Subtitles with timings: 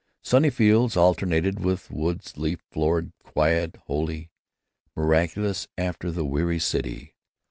[0.23, 7.13] Sunny fields alternated with woods leaf floored, quiet, holy—miraculous after the weary city.